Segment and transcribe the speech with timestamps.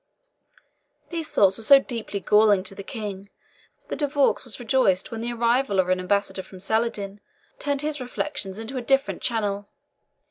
[1.11, 3.29] These thoughts were so deeply galling to the King,
[3.89, 7.19] that De Vaux was rejoiced when the arrival of an ambassador from Saladin
[7.59, 9.69] turned his reflections into a different channel.